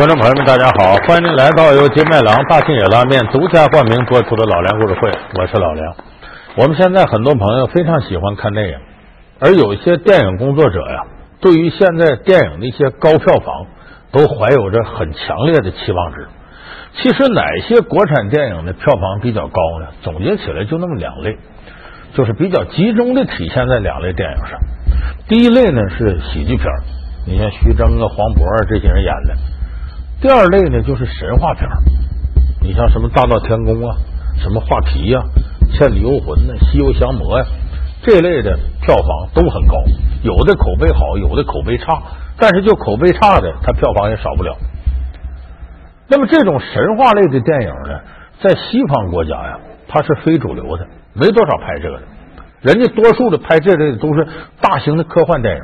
[0.00, 5.94] 观众朋友们，大家好，欢迎您来到由金麦郎大庆野拉面独家冠名播出的《老梁故事会》，我是老梁。
[6.56, 8.78] 我们现在很多朋友非常喜欢看电影，
[9.40, 11.04] 而有一些电影工作者呀，
[11.42, 13.66] 对于现在电影的一些高票房，
[14.10, 16.28] 都怀有着很强烈的期望值。
[16.96, 19.88] 其实哪些国产电影的票房比较高呢？
[20.00, 21.36] 总结起来就那么两类，
[22.14, 24.58] 就是比较集中的体现在两类电影上。
[25.28, 26.64] 第一类呢是喜剧片
[27.26, 29.34] 你像徐峥啊、黄渤啊这些人演的；
[30.20, 31.66] 第二类呢就是神话片
[32.60, 33.96] 你像什么《大闹天宫》啊、
[34.36, 35.22] 什么《画皮》呀、
[35.78, 37.46] 《倩女幽魂》呢、《西游降魔》呀
[38.02, 39.76] 这类的票房都很高，
[40.22, 42.02] 有的口碑好，有的口碑差，
[42.38, 44.56] 但是就口碑差的，它票房也少不了。
[46.06, 48.00] 那么这种神话类的电影呢，
[48.42, 52.02] 在西方国家呀，它是非主流的，没多少拍这个的。
[52.60, 54.26] 人家多数的拍这类的都是
[54.60, 55.62] 大型的科幻电影，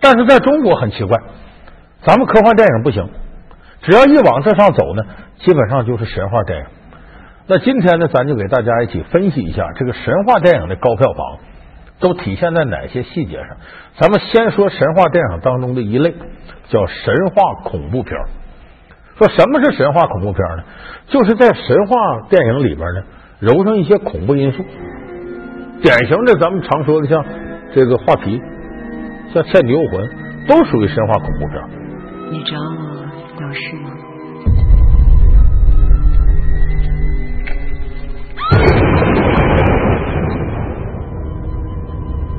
[0.00, 1.18] 但是在中国很奇怪，
[2.02, 3.08] 咱们科幻电影不行，
[3.82, 5.02] 只要一往这上走呢，
[5.38, 6.64] 基本上就是神话电影。
[7.48, 11.38] 那今天呢，咱就给大家一起分析一下这个神话电影的高票房
[11.98, 13.48] 都体现在哪些细节上。
[13.98, 16.14] 咱们先说神话电影当中的一类，
[16.68, 18.16] 叫神话恐怖片。
[19.18, 20.62] 说什么是神话恐怖片呢？
[21.08, 23.02] 就是在神话电影里边呢，
[23.40, 24.64] 揉上一些恐怖因素。
[25.82, 27.24] 典型的，咱们常说的像
[27.74, 28.40] 这个画皮，
[29.34, 30.08] 像倩女幽魂，
[30.46, 31.60] 都属于神话恐怖片。
[32.30, 33.01] 你找我
[33.52, 33.90] 有事吗？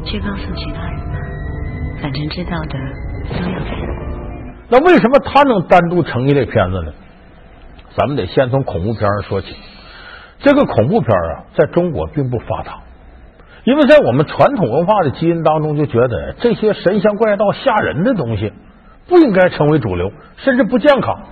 [0.04, 1.20] 去告诉其他人吧，
[2.02, 2.80] 反正知道的
[3.30, 3.70] 都要死。
[4.70, 6.92] 那为什么他能单独成一类片子呢？
[7.96, 9.56] 咱们得先从恐怖片上说起。
[10.40, 12.80] 这个恐怖片啊，在中国并不发达。
[13.66, 18.52] 因为在我们传统文化的基因当中，就觉得这些神仙怪道吓人的东西
[19.08, 21.28] 不应该成为主流，甚至不健康。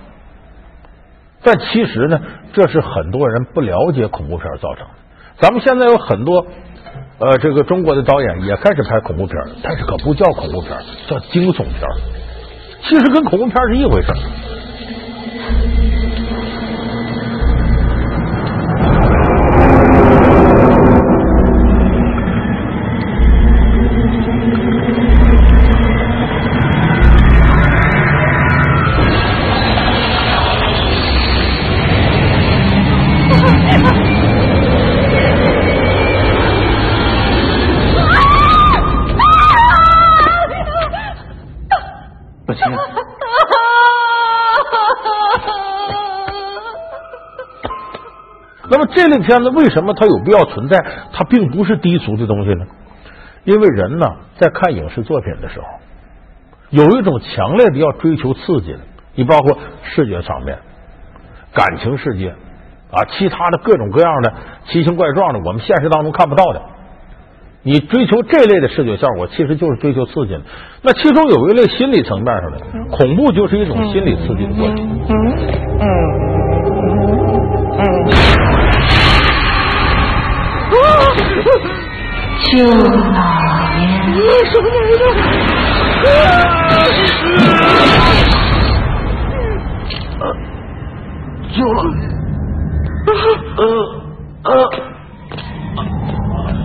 [1.42, 2.20] 但其实呢，
[2.52, 4.92] 这是很多人不了解恐怖片造成的。
[5.38, 6.46] 咱们现在有很多
[7.18, 10.78] 呃，这个中国的导演也开始拍恐怖片，但是可不叫恐怖片，
[11.08, 11.74] 叫惊悚片。
[12.82, 14.12] 其实跟恐怖片是一回事。
[48.70, 50.78] 那么这类片子为什么它有必要存在？
[51.12, 52.64] 它并不是低俗的东西呢？
[53.44, 54.06] 因为人呢，
[54.38, 55.66] 在看影视作品的时候，
[56.70, 58.78] 有一种强烈的要追求刺激的，
[59.14, 60.58] 你包括视觉场面、
[61.52, 62.30] 感情世界
[62.90, 64.32] 啊，其他的各种各样的
[64.68, 66.62] 奇形怪状的，我们现实当中看不到的。
[67.64, 70.40] 你追求这类的视觉效果，其实就是追求刺激的。
[70.82, 72.58] 那其中有一类心理层面上的
[72.90, 74.76] 恐怖，就是一种心理刺激的过程。
[75.08, 75.14] 嗯
[75.78, 75.86] 嗯
[77.78, 77.82] 嗯。
[82.44, 82.74] 救老
[84.10, 84.20] 爷！
[84.50, 85.61] 什么来的？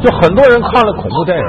[0.07, 1.43] 就很多人看了恐怖电影，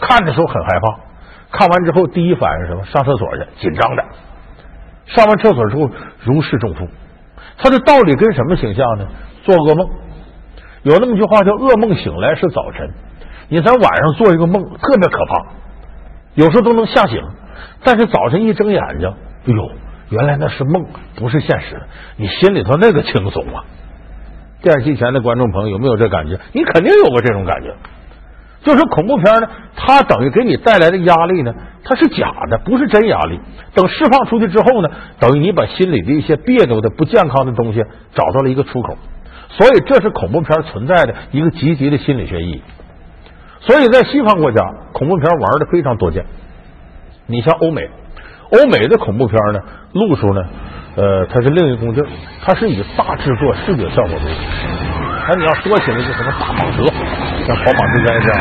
[0.00, 2.84] 看的时候很害怕，看完之后第一反应是什么？
[2.86, 4.02] 上厕所去，紧张的。
[5.04, 6.88] 上完厕所之后如释重负。
[7.58, 9.06] 他的道理跟什么形象呢？
[9.42, 9.90] 做噩梦。
[10.84, 12.90] 有那么句话叫“噩梦醒来是早晨”，
[13.50, 15.52] 你在晚上做一个梦特别可怕，
[16.32, 17.22] 有时候都能吓醒，
[17.84, 19.08] 但是早晨一睁眼睛，
[19.46, 19.70] 哎呦，
[20.08, 21.82] 原来那是梦，不是现实，
[22.16, 23.62] 你心里头那个轻松啊！
[24.62, 26.38] 电视机前的观众朋友有没有这感觉？
[26.52, 27.74] 你肯定有过这种感觉。
[28.62, 31.52] 就是恐怖片呢，它等于给你带来的压力呢，
[31.84, 33.40] 它是假的，不是真压力。
[33.74, 34.88] 等释放出去之后呢，
[35.18, 37.82] 等于你把心里的一些别扭的、不健康的东西
[38.14, 38.96] 找到了一个出口。
[39.48, 42.62] 所以，这是恐怖片存在的一个积极的心理学意义。
[43.60, 44.62] 所以在西方国家，
[44.92, 46.24] 恐怖片玩的非常多见。
[47.26, 47.90] 你像欧美，
[48.50, 49.60] 欧美的恐怖片呢，
[49.92, 50.44] 路数呢，
[50.94, 52.02] 呃，它是另一工具
[52.44, 54.26] 它是以大制作、视觉效果为主。
[55.28, 56.84] 那你要说起来，就什么大蟒蛇，
[57.46, 58.36] 像跑马之间这样。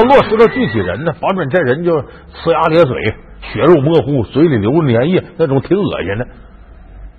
[0.00, 1.92] 要落实到具体人呢，保准这人就
[2.42, 3.14] 呲牙咧嘴、
[3.52, 6.26] 血肉模糊、嘴里流着粘液，那种挺恶心的。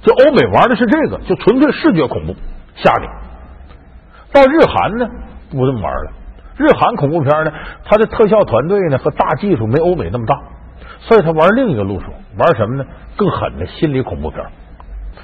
[0.01, 2.35] 就欧美玩的是这个，就纯粹视觉恐怖，
[2.75, 3.07] 吓你。
[4.33, 5.07] 到日韩呢，
[5.51, 6.11] 不这么玩了。
[6.57, 7.51] 日韩恐怖片呢，
[7.85, 10.35] 它的特效团队呢和大技术没欧美那么大，
[10.99, 12.05] 所以他玩另一个路数，
[12.37, 12.85] 玩什么呢？
[13.15, 14.43] 更狠的心理恐怖片。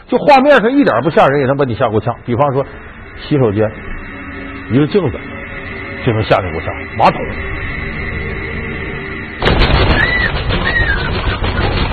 [0.07, 2.15] 就画面上一点不吓人，也能把你吓够呛。
[2.25, 2.65] 比方说，
[3.21, 3.69] 洗手间
[4.71, 5.17] 一个镜子
[6.06, 7.18] 就能吓你够呛，马桶。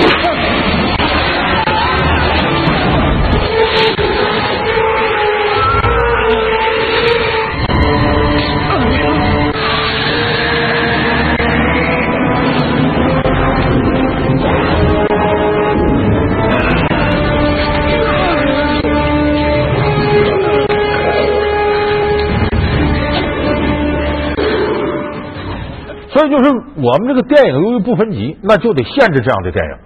[26.23, 29.77] 这就是我们这个电影由于不分级，那就得限制这样的电影，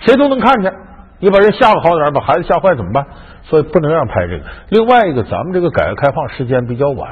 [0.00, 0.70] 谁都能看见。
[1.18, 3.06] 你把人吓个好点，把孩子吓坏怎么办？
[3.44, 4.44] 所以不能让拍这个。
[4.68, 7.08] 另外一个，咱们这个改革开放时间比较晚，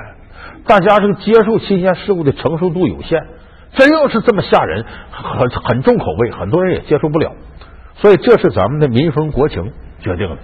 [0.67, 3.19] 大家这个接受新鲜事物的成熟度有限，
[3.73, 7.32] 真要是这么吓人，很很重口味，很多人也接受不了。
[7.94, 10.37] 所以这是咱们的民风国情决定的。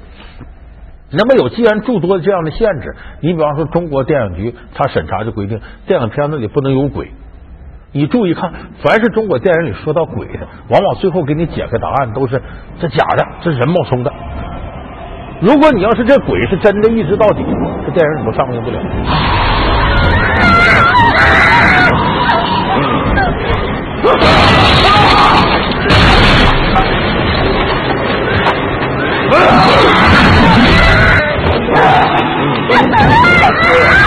[1.12, 7.10] 那么有既然诸多这样的限制，你比方说中国电影局，它审查就规定，电影片子里不能有鬼。
[7.92, 8.52] 你注意看，
[8.84, 12.40] 凡是中国电影里说到鬼的，往往最后给你解开答案都是
[12.80, 14.12] 这假的，这人冒充的。
[15.40, 17.44] 如果你要是这鬼是真的，一直到底，
[17.84, 18.78] 这电影你都上映不了。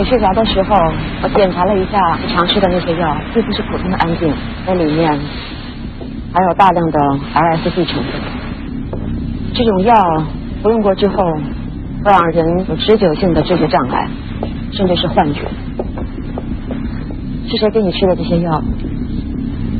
[0.00, 0.74] 你睡着的时候，
[1.22, 4.32] 我检查了一下你常吃的那些药，并不是普通的安静，
[4.66, 5.12] 那里面
[6.32, 6.98] 还有大量的
[7.34, 8.12] LSD 成分。
[9.52, 9.94] 这种药
[10.62, 11.16] 服用过之后，
[12.02, 14.08] 会让人有持久性的知觉障碍，
[14.72, 15.42] 甚至是幻觉。
[17.50, 18.62] 是谁给你吃的这些药？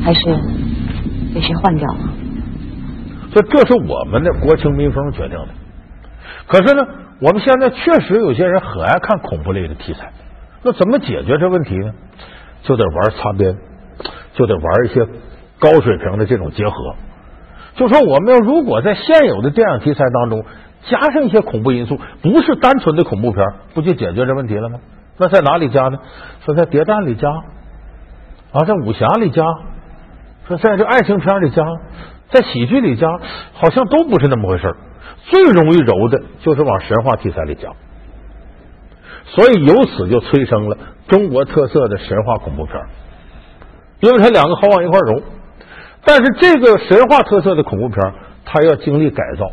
[0.03, 0.21] 还是
[1.33, 1.99] 被谁换掉了？
[3.33, 5.47] 这这是我们的国情民风决定的。
[6.45, 6.83] 可是呢，
[7.21, 10.11] 我们现在确实有些人很爱看恐怖类的题材。
[10.63, 11.93] 那怎么解决这问题呢？
[12.63, 13.55] 就得玩擦边，
[14.33, 15.05] 就得玩一些
[15.59, 16.95] 高水平的这种结合。
[17.75, 20.43] 就说我们要如果在现有的电影题材当中
[20.89, 24.79] 加上一些恐怖因素，不是单纯的恐怖片，不就解决这问题了吗？
[25.17, 25.99] 那在哪里加呢？
[26.43, 27.29] 说在谍战里加，
[28.51, 29.43] 啊，在武侠里加，
[30.47, 31.63] 说在这爱情片里加。
[32.31, 33.07] 在喜剧里加，
[33.53, 34.75] 好像都不是那么回事
[35.29, 37.69] 最容易揉的就是往神话题材里加，
[39.25, 42.75] 所以由此就催生了中国特色的神话恐怖片
[43.99, 45.21] 因为它两个好往一块揉。
[46.03, 49.51] 但是这个神话特色的恐怖片它要经历改造。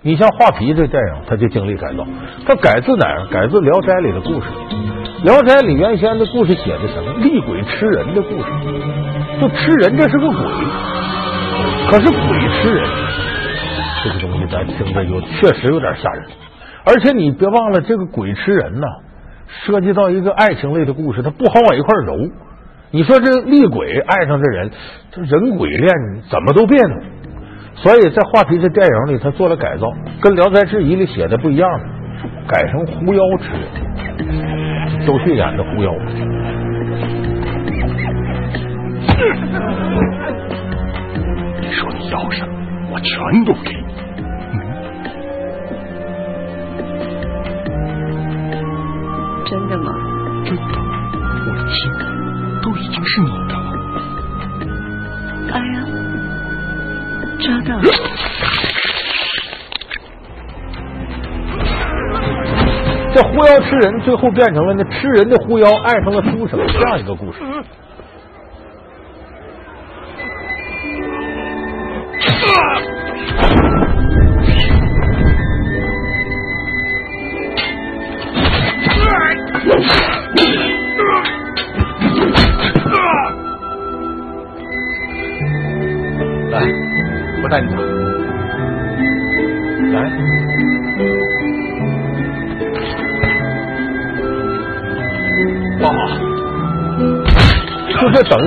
[0.00, 2.04] 你像《画皮》这电影，它就经历改造。
[2.44, 3.28] 它改自哪儿？
[3.28, 4.48] 改自《聊斋》里的故事。
[5.22, 7.12] 《聊斋》里原先的故事写的什么？
[7.22, 8.50] 厉鬼吃人的故事，
[9.40, 10.91] 就吃人，这是个鬼。
[11.90, 12.18] 可是鬼
[12.62, 12.88] 吃人，
[14.02, 16.24] 这个东西咱听着就确实有点吓人。
[16.84, 18.86] 而且你别忘了，这个鬼吃人呐，
[19.48, 22.14] 涉及到一个爱情类的故事，它不好往一块揉。
[22.90, 24.70] 你说这厉鬼爱上这人，
[25.10, 25.92] 这人鬼恋
[26.30, 26.96] 怎么都别扭。
[27.74, 31.84] 所以在《画皮》这电影里，他做了改造，跟《聊斋志异》里写的不一样了，
[32.46, 35.06] 改成狐妖吃人。
[35.06, 35.92] 周迅演的狐妖。
[41.72, 42.52] 你说你要什么，
[42.90, 43.94] 我全都给你。
[49.46, 49.90] 真的吗？
[50.44, 50.62] 真的，
[51.48, 51.90] 我的心
[52.60, 53.72] 都已经是你的了。
[55.50, 55.76] 哎呀，
[57.40, 57.84] 抓到了！
[63.14, 67.38] 这狐妖吃人，最后变成了那吃人的狐妖爱上了书生这样一个故事。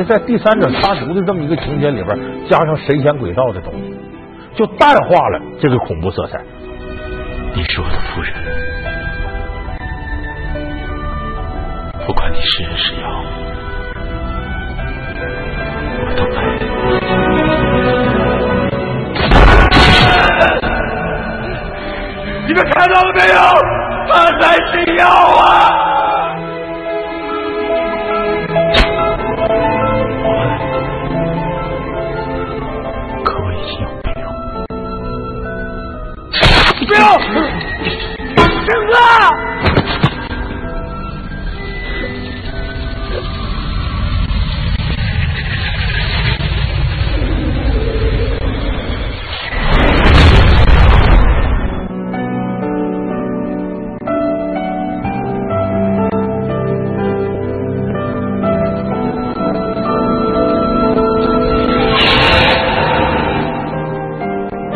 [0.06, 3.98] 在第三者插足的这么一个情节里边，加上神仙鬼道的东西，
[4.56, 6.40] 就淡化了这个恐怖色彩。
[7.56, 8.34] 你是我的夫人，
[12.06, 13.24] 不管你是人是妖，
[16.02, 16.64] 我都爱你。
[22.48, 23.40] 你们看到了没有？
[24.08, 25.95] 他才是妖啊！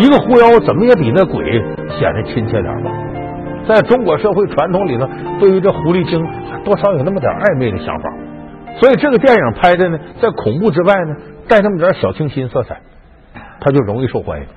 [0.09, 1.43] 个狐妖怎么也比那鬼
[1.99, 2.91] 显得亲切点吧？
[3.67, 5.07] 在中国社会传统里头，
[5.39, 6.25] 对于这狐狸精
[6.63, 8.09] 多少有那么点暧昧的想法，
[8.79, 11.15] 所以这个电影拍的呢，在恐怖之外呢，
[11.47, 12.81] 带那么点小清新色彩，
[13.59, 14.47] 它就容易受欢迎。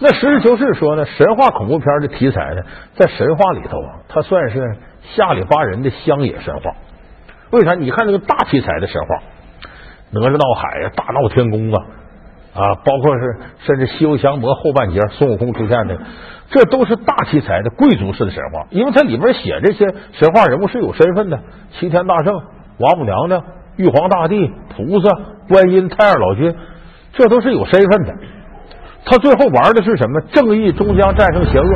[0.00, 2.62] 那实事求是说呢，神话恐怖片的题材呢，
[2.94, 4.76] 在神话里头啊，它算是
[5.16, 6.72] 下里巴人的乡野神话。
[7.52, 7.74] 为啥？
[7.74, 9.22] 你看那个大题材的神话，
[10.10, 11.86] 哪吒闹海呀、大闹天宫啊。
[12.54, 15.98] 啊，包括是甚至《西游降魔》后半截孙悟空出现的，
[16.50, 21.40] 这都是大题材的贵族式的神话，因为它里边写这些神话人物是有身份的，
[21.72, 22.32] 齐天大圣、
[22.78, 23.42] 王母娘娘、
[23.76, 25.10] 玉皇大帝、菩萨、
[25.48, 26.54] 观音、太上老君，
[27.12, 28.14] 这都是有身份的。
[29.04, 30.20] 他最后玩的是什么？
[30.32, 31.66] 正义终将战胜邪恶。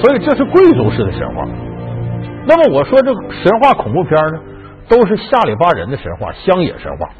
[0.00, 1.44] 所以这是贵族式的神话。
[2.46, 3.12] 那么我说这
[3.42, 4.40] 神话恐怖片呢，
[4.88, 7.10] 都是下里巴人的神话，乡野神话。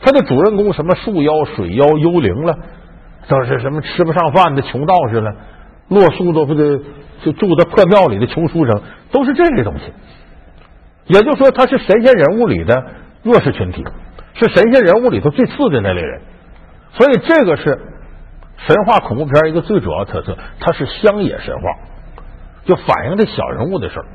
[0.00, 2.56] 它的主人公什么树妖、水妖、幽灵了，
[3.28, 5.34] 都是什么吃不上饭的穷道士了，
[5.88, 6.80] 落宿都不得
[7.22, 8.80] 就住在破庙里的穷书生，
[9.10, 9.92] 都是这类东西。
[11.06, 12.84] 也就是说，他是神仙人物里的
[13.22, 13.84] 弱势群体，
[14.34, 16.20] 是神仙人物里头最次的那类人。
[16.92, 17.78] 所以这个是
[18.66, 21.62] 神话恐怖片一个最主要特色，它是乡野神话，
[22.64, 24.06] 就反映这小人物的事儿。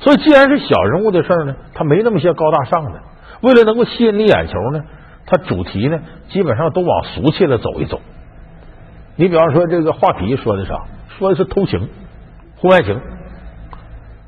[0.00, 3.00] 所以既然是小人物的事儿呢，他没那么些高大上的。
[3.40, 4.84] 为了能够吸引你眼球呢，
[5.26, 8.00] 它主题呢基本上都往俗气了走一走。
[9.16, 10.74] 你比方说这个画皮说的啥？
[11.18, 11.88] 说的是偷情、
[12.60, 13.00] 婚外情。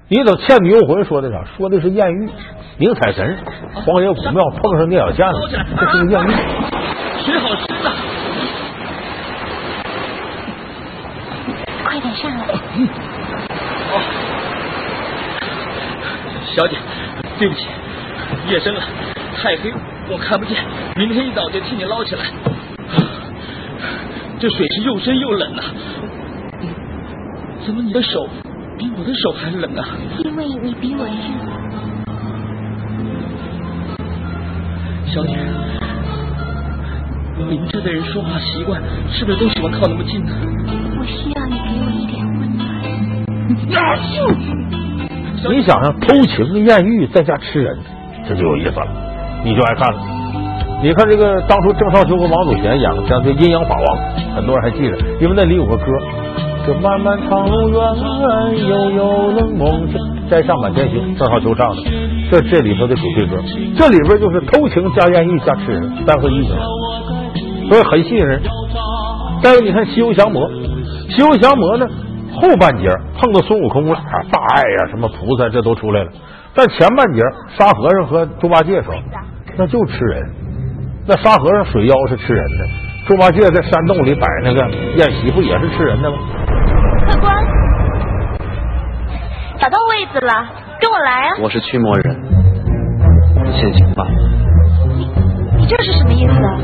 [0.08, 1.44] 你走《倩女幽魂》说的啥？
[1.56, 2.30] 说的是艳遇。
[2.78, 3.36] 宁采臣
[3.74, 6.30] 荒野古庙碰上聂小倩了，这是个艳遇。
[7.26, 7.90] 水好吃的！
[11.84, 12.46] 快点上来！
[12.46, 12.56] 哦，
[16.58, 16.76] 小姐，
[17.38, 17.68] 对不起，
[18.50, 18.80] 夜深了，
[19.36, 19.72] 太黑，
[20.10, 20.56] 我看不见。
[20.96, 22.24] 明天一早就替你捞起来。
[24.40, 25.62] 这水是又深又冷啊！
[27.64, 28.28] 怎么你的手
[28.76, 29.86] 比我的手还冷啊？
[30.24, 31.12] 因为你比我热。
[35.14, 35.38] 小姐，
[37.48, 40.32] 你们这代人说话习惯是不是都喜欢靠那么近呢？
[40.98, 42.66] 我需要你给我一点温暖。
[45.50, 47.78] 你想想，偷情艳遇在家吃人，
[48.28, 48.86] 这就有意思了，
[49.44, 49.98] 你就爱看了。
[50.82, 53.84] 你看这个当初郑少秋和王祖贤演的像这《阴阳法王》，
[54.34, 55.84] 很多人还记得，因为那里有个歌，
[56.66, 57.78] 这漫漫长路远，
[58.68, 59.88] 悠悠冷梦
[60.30, 61.82] 在上满天星，郑少秋唱的，
[62.30, 63.36] 这这里头的主题歌，
[63.76, 66.42] 这里边就是偷情加艳遇加吃人，三合一
[67.68, 68.42] 所以很吸引人。
[69.42, 70.48] 但是你看《西游降魔》，
[71.14, 71.86] 《西游降魔》呢
[72.40, 76.10] 后半截碰到孙悟空了，啊大爱呀、什么菩萨这都出来了，
[76.54, 77.20] 但前半截
[77.56, 78.94] 沙和尚和猪八戒说，
[79.56, 80.30] 那就吃人。
[81.06, 82.66] 那沙和尚水妖是吃人的，
[83.06, 86.18] 猪八戒在山洞里摆那个宴席，不也是吃人的吗？
[87.10, 87.34] 客官，
[89.58, 90.32] 找到位子了，
[90.78, 91.38] 跟我来啊！
[91.40, 92.16] 我是驱魔人，
[93.52, 94.04] 现行吧。
[95.56, 96.58] 你这是什么意思啊？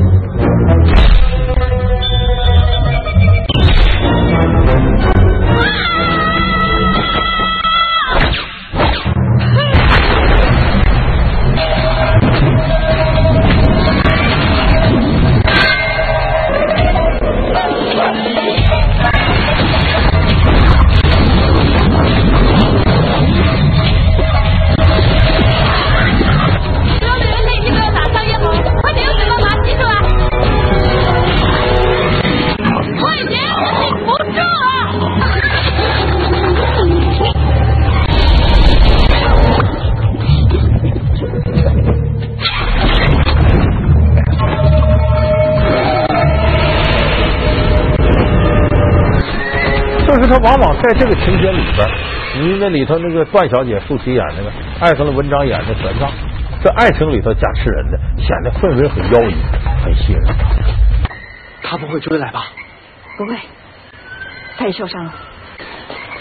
[50.25, 51.87] 是他往往在这个情节里边，
[52.41, 56.09] 你那里头那个段小姐舒淇演那个爱上了文章演的玄奘，
[56.63, 59.35] 这爱情里头加吃人的，显得氛围很妖异，
[59.83, 60.35] 很吸引人。
[61.61, 62.47] 他不会追来吧？
[63.17, 63.35] 不会，
[64.57, 65.13] 他也受伤了，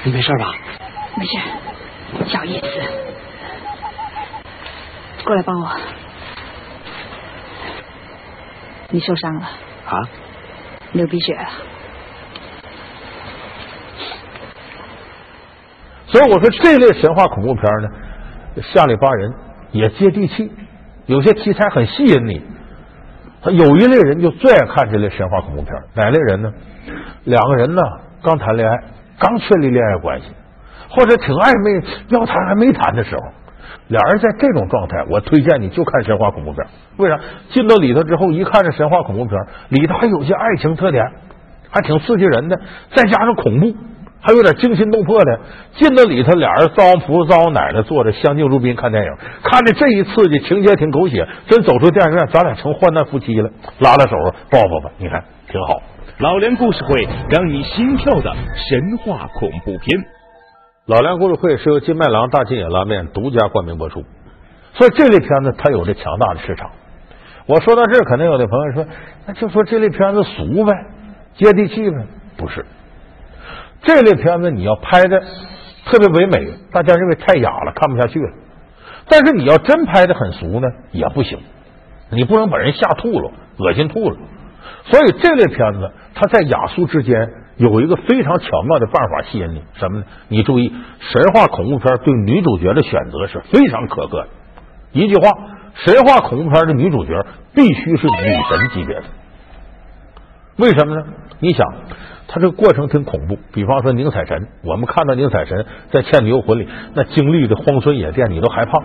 [0.02, 0.54] 你没事吧？
[1.16, 1.38] 没事，
[2.26, 2.66] 小意思。
[5.24, 5.70] 过来帮我，
[8.90, 9.48] 你受伤了，
[9.86, 10.02] 啊？
[10.92, 11.48] 流鼻血了。
[16.14, 17.88] 所以我说这类神话恐怖片呢，
[18.62, 19.34] 下里巴人
[19.72, 20.48] 也接地气，
[21.06, 22.40] 有些题材很吸引你。
[23.50, 26.52] 有一类人就最爱看这类神话恐怖片，哪类人呢？
[27.24, 27.82] 两个人呢
[28.22, 28.76] 刚谈恋爱，
[29.18, 30.28] 刚确立恋爱关系，
[30.88, 33.20] 或者挺暧昧要谈还没谈的时候，
[33.88, 36.64] 俩人在这种状态，我推荐你就看神话恐怖片。
[36.98, 37.18] 为啥？
[37.50, 39.36] 进到里头之后，一看这神话恐怖片，
[39.70, 41.04] 里头还有些爱情特点，
[41.72, 42.56] 还挺刺激人的，
[42.94, 43.74] 再加上恐怖。
[44.24, 45.38] 还有点惊心动魄的，
[45.74, 49.10] 进到里头，俩人糟王婆糟王奶奶坐着相敬如宾看电影，
[49.42, 54.16] 看着这一刺激，情节挺狗血，真走出电影院，咱俩成患难夫妻了，拉拉手
[54.50, 55.82] 抱抱吧，你看挺好。
[56.18, 60.04] 老梁故事会让你心跳的神话恐怖片。
[60.86, 64.04] 老梁故事会是由金麦郎大金野拉面独家冠名播出，
[64.72, 66.70] 所以这类片子它有着强大的市场。
[67.46, 68.86] 我说到这儿，可能有的朋友说，
[69.26, 70.72] 那就说这类片子俗呗，
[71.34, 71.96] 接地气呗？
[72.38, 72.64] 不是。
[73.84, 75.20] 这类片子你要拍的
[75.86, 78.32] 特别唯美，大家认为太雅了，看不下去了。
[79.08, 81.38] 但是你要真拍的很俗呢，也不行，
[82.10, 84.16] 你不能把人吓吐了，恶心吐了。
[84.84, 90.04] 所以这类片子它在雅俗之间有一个非常巧妙的办法吸引你，什么呢？
[90.28, 94.28] 你注意，神话恐怖片对女主角的选择是非常苛刻的。
[94.92, 95.30] 一句话，
[95.74, 97.12] 神话恐怖片的女主角
[97.54, 99.04] 必须是女神级别的。
[100.56, 101.06] 为什么呢？
[101.40, 101.66] 你想。
[102.26, 108.78] 他这个过程挺恐怖，比方说宁采臣，我们看到宁采臣在《倩女幽魂》里那经历的荒村野店，你都害怕。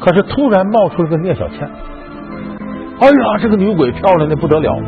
[0.00, 1.70] 可是突然冒出了个聂小倩，
[2.98, 4.80] 哎呀，这个女鬼漂亮的不得了，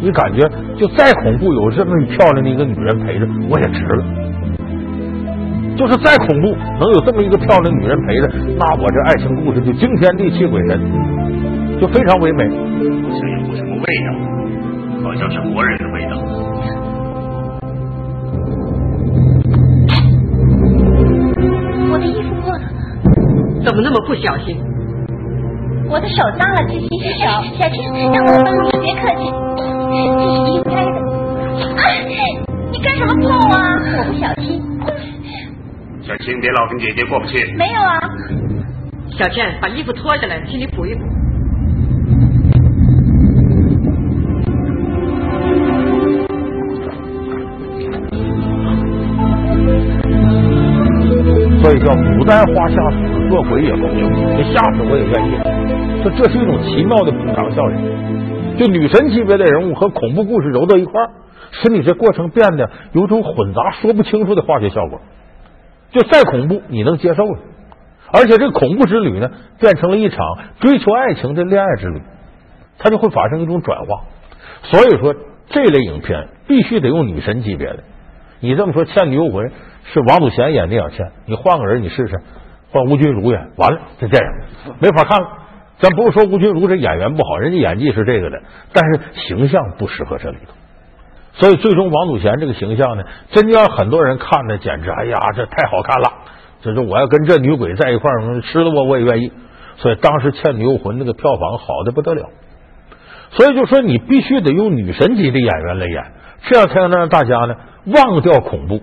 [0.00, 4.04] 你感觉就再恐怖，有这么漂亮的一个女人陪着，我也值了。
[5.76, 10.80] 就是再恐怖，能有这么一个漂亮女人陪着，那我这爱情故事就惊天地泣鬼神，
[11.80, 12.48] 就非常唯美。
[12.48, 16.33] 好像有股什么味道，好像是活人的味道。
[23.64, 24.60] 怎么那么不小心？
[25.88, 27.24] 我的手脏了，去洗洗手。
[27.56, 30.92] 小青，让我帮你，别客气，这是应该的。
[31.80, 31.82] 啊！
[32.70, 33.58] 你干什么碰我啊？
[33.98, 34.60] 我不小心。
[36.02, 37.54] 小青，别老跟姐姐过不去。
[37.56, 37.98] 没有啊。
[39.16, 41.00] 小倩，把衣服脱下来，替你补一补。
[51.62, 54.08] 所以叫牡丹花下死做，鬼也风流。
[54.08, 55.32] 你吓死我也愿意。
[56.04, 61.10] 说这是一种奇妙的补偿效应，就女神级别的人物和恐怖故事揉到一块儿，
[61.50, 65.00] 使你这过程变得有种混杂说不清楚的化学效果。
[65.90, 67.40] 就再恐怖你能接受了，
[68.12, 70.18] 而且这恐怖之旅呢，变成了一场
[70.60, 72.02] 追求爱情的恋爱之旅，
[72.78, 74.04] 它就会发生一种转化。
[74.62, 75.12] 所以说，
[75.48, 77.80] 这类影片必须得用女神级别的。
[78.38, 79.46] 你这么说，《倩女幽魂》
[79.92, 82.20] 是王祖贤演的小倩，你换个人你试试，
[82.74, 85.28] 换吴君如演，完了这电影没法看了。
[85.78, 90.54] 咱不是说吴君如这演员不好，人家演技是这个的，但是形象不适合这里头。
[91.34, 96.12] 所以最终王祖贤这个形象呢，真叫很多人看的简直，哎呀，这太好看了！
[96.62, 99.32] 这是我要跟这女鬼在一块儿，吃了我我也愿意。
[99.76, 102.28] 所以当时《倩女幽魂》那个票房好的不得了。
[103.30, 107.54] 所以就说你必须得用女神级的演员来演，这样才能让大家呢。
[107.86, 108.80] 忘掉恐怖，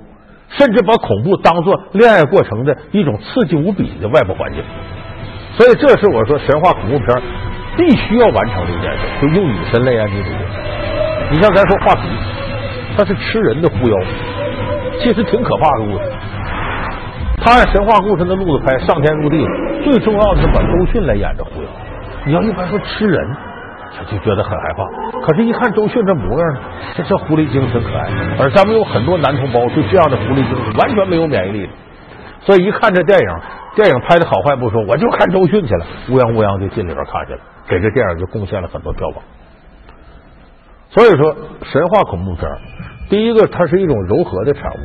[0.57, 4.63] 甚至把恐怖当做恋爱过程的一种刺激无比的外部环境。
[5.57, 7.21] 所以，这是我说神话恐怖片
[7.77, 10.37] 必须要完成的一件事，就用女神来演女主角。
[11.31, 12.01] 你像咱说画皮，
[12.97, 13.97] 他是吃人的狐妖，
[14.99, 16.11] 其实挺可怕的故事。
[17.43, 19.45] 他按神话故事的路子拍，上天入地，
[19.83, 21.69] 最重要的是把周迅来演这狐妖。
[22.25, 23.29] 你要一般说吃人。
[23.93, 26.58] 他就觉得很害怕，可是，一看周迅这模样，
[26.95, 28.10] 这这狐狸精挺可爱。
[28.39, 31.73] 而咱们有很多男同胞对这样的狐狸精完全没有免疫力的，
[32.39, 33.27] 所以一看这电影，
[33.75, 39.21] 电影拍的好坏不说，我就看周迅去了，乌泱乌泱就进里边看去了，给这电影就贡献了很多票房。
[40.89, 42.49] 所以说，神话恐怖片，
[43.10, 44.80] 第一个它是一种柔和的产物，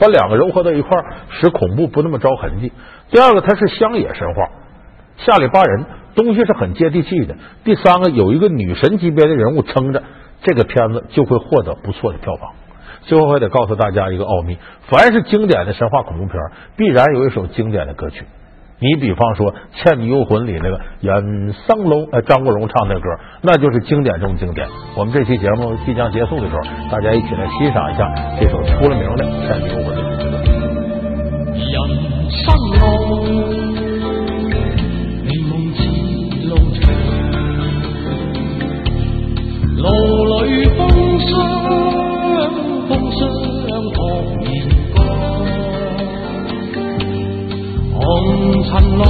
[0.00, 0.96] 把两个柔合到一块
[1.30, 2.70] 使恐怖不那么招痕迹；
[3.10, 4.48] 第二个，它是乡野神话，
[5.16, 5.84] 下里巴人。
[6.16, 7.36] 东西是很接地气的。
[7.62, 10.02] 第三个，有一个女神级别的人物撑着，
[10.42, 12.50] 这个片子就会获得不错的票房。
[13.02, 16.34] 最后还得告诉大家一个奥秘：凡是经典的神话恐怖片，
[16.76, 18.24] 必然有一首经典的歌曲。
[18.78, 23.08] 你比方说《倩女幽魂》里那个演桑龙呃张国荣唱那歌，
[23.40, 24.68] 那就是经典中经典。
[24.96, 30.26] 我们这期节目即将结束的时候，大家一起来欣赏一下这首出了名的《倩女幽魂》的歌。
[31.54, 32.54] 人生
[33.40, 33.45] 路。
[39.86, 40.78] 路里风
[41.20, 41.28] 霜，
[42.88, 43.18] 风霜
[43.94, 43.96] 扑
[44.40, 44.44] 面
[44.92, 44.94] 光。
[47.94, 48.00] 红
[48.64, 48.68] 尘
[48.98, 49.04] 里，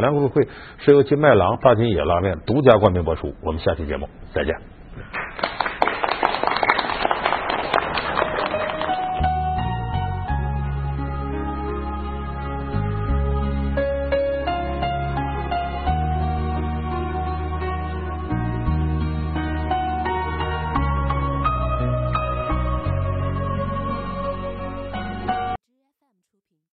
[0.00, 0.10] 往。
[0.10, 3.34] 对，老梁故事会是由金麦郎大金野拉面独家冠名播出。
[3.42, 4.79] 我们下期节目再见。